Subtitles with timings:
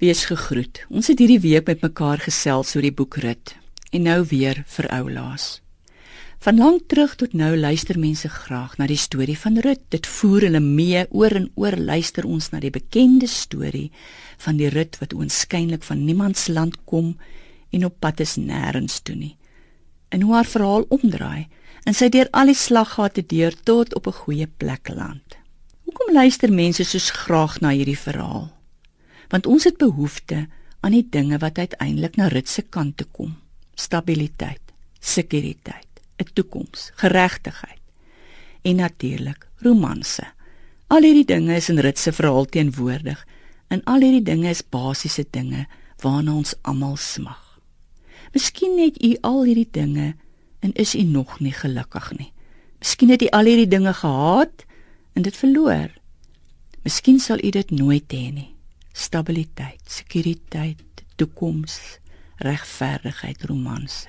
[0.00, 0.78] Wees gegroet.
[0.88, 3.50] Ons het hierdie week met mekaar gesels oor die boek Rut
[3.92, 5.58] en nou weer vir oulaas.
[6.40, 9.82] Van lank terug tot nou luister mense graag na die storie van Rut.
[9.92, 13.90] Dit voer hulle mee oor en oor luister ons na die bekende storie
[14.40, 17.10] van die Rut wat oënskynlik van niemand se land kom
[17.68, 19.34] en op pad is nêrens toe nie.
[20.08, 21.44] En hoe haar verhaal omdraai
[21.84, 25.36] en sy deur al die slaggate deur tot op 'n goeie plek land.
[25.84, 28.48] Hoekom luister mense so graag na hierdie verhaal?
[29.30, 30.46] Want ons het behoefte
[30.80, 33.36] aan die dinge wat uiteindelik na Rut se kant toe kom.
[33.74, 34.62] Stabiliteit,
[35.00, 37.80] sekuriteit, 'n toekoms, geregtigheid
[38.62, 40.24] en natuurlik romanse.
[40.86, 43.26] Al hierdie dinge is in Rut se verhaal teenwoordig
[43.68, 45.66] en al hierdie dinge is basiese dinge
[46.02, 47.60] waarna ons almal smag.
[48.32, 50.14] Miskien het u al hierdie dinge
[50.60, 52.32] en is u nog nie gelukkig nie.
[52.78, 54.64] Miskien het u al hierdie dinge gehad
[55.12, 55.90] en dit verloor.
[56.82, 58.59] Miskien sal u dit nooit hê nie
[58.92, 61.78] stabiliteit, sekuriteit, toekoms,
[62.40, 64.08] regverdigheid, romanse.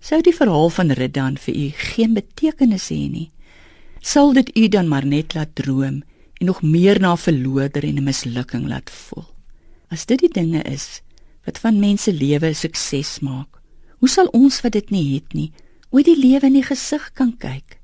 [0.00, 3.28] Sou die verhaal van Ridan vir u geen betekenis hê nie?
[4.00, 6.00] Sal dit u dan maar net laat droom
[6.40, 9.28] en nog meer na verloder en 'n mislukking laat voel?
[9.90, 11.02] As dit die dinge is
[11.44, 13.60] wat van mense lewe sukses maak,
[13.98, 15.52] hoe sal ons wat dit nie het nie,
[15.90, 17.78] ooit die lewe in die gesig kan kyk?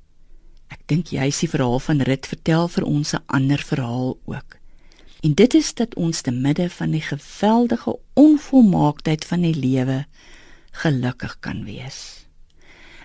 [0.69, 4.56] Ek dink jy is die verhaal van Rit vertel vir ons 'n ander verhaal ook.
[5.20, 10.05] En dit is dat ons te midde van die geweldige onvolmaaktheid van die lewe
[10.70, 12.27] gelukkig kan wees.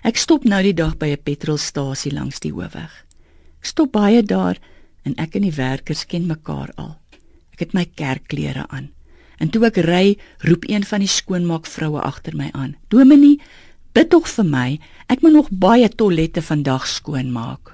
[0.02, 2.92] Ek stop nou die dag by 'n petrolstasie langs die hoofweg.
[3.60, 4.58] Ek stop baie daar
[5.02, 6.98] en ek en die werkers ken mekaar al.
[7.52, 8.90] Ek het my kerkklere aan.
[9.38, 13.40] En toe ek ry, roep een van die skoonmaakvroue agter my aan: "Dominee,
[13.92, 14.80] bid tog vir my.
[15.08, 17.72] Ek moet nog baie toilette vandag skoonmaak."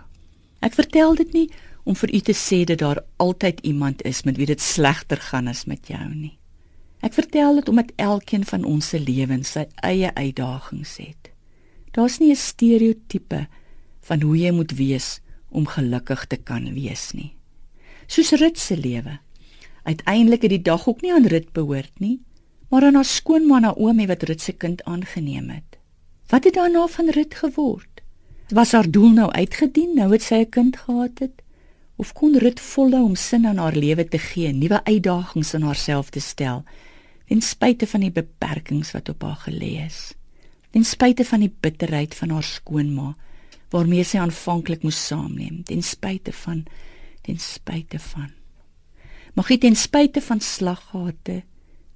[0.61, 1.51] Ek vertel dit nie
[1.89, 5.49] om vir u te sê dat daar altyd iemand is met wie dit slegter gaan
[5.49, 6.35] as met jou nie.
[7.01, 11.31] Ek vertel dit omdat elkeen van ons se lewens sy eie uitdagings het.
[11.97, 13.47] Daar's nie 'n stereotipe
[14.01, 17.33] van hoe jy moet wees om gelukkig te kan wees nie.
[18.07, 19.19] Soos Rut se lewe.
[19.83, 22.21] Uiteindelik het die dag ook nie aan Rut behoort nie,
[22.69, 25.79] maar aan haar skoonma Naomi wat Rut se kind aangeneem het.
[26.29, 28.03] Wat het daarna van Rut geword?
[28.49, 31.43] Was haar doel nou uitgedien nou het sy 'n kind gehad het?
[31.99, 36.13] Of kon Rut volhou om sin aan haar lewe te gee, nuwe uitdagings aan haarself
[36.15, 36.63] te stel,
[37.27, 40.13] ten spyte van die beperkings wat op haar gelê is.
[40.71, 43.17] Ten spyte van die bitterheid van haar skoonma,
[43.75, 46.65] waarmee sy aanvanklik moes saamneem, ten spyte van
[47.27, 48.31] ten spyte van
[49.37, 51.43] Mag dit ten spyte van slaggate,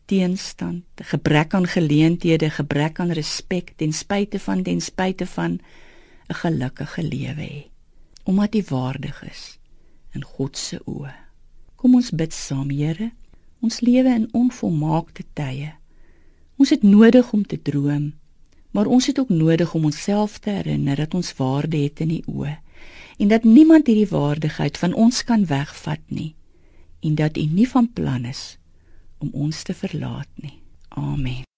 [0.06, 5.58] teenstand, gebrek aan geleenthede, gebrek aan respek, ten spyte van ten spyte van
[6.28, 7.64] 'n gelukkige lewe hê,
[8.24, 9.58] omdat hy waardig is
[10.14, 11.12] in God se oë.
[11.76, 13.10] Kom ons bid saam, Here.
[13.62, 15.72] Ons lewe in onvolmaakte tye.
[16.58, 18.12] Ons het nodig om te droom,
[18.70, 22.20] maar ons het ook nodig om onsself te herinner dat ons waarde het in U
[22.26, 22.56] oë
[23.18, 26.32] en dat niemand hierdie waardigheid van ons kan wegvat nie
[27.02, 28.58] en dat U nie van plan is
[29.18, 30.58] om ons te verlaat nie.
[30.88, 31.51] Amen.